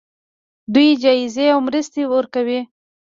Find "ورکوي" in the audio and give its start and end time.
2.13-2.59